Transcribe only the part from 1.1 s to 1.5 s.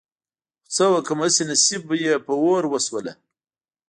هسې